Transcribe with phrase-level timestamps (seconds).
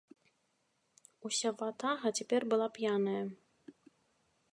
[1.29, 3.23] Уся ватага цяпер была п'яная.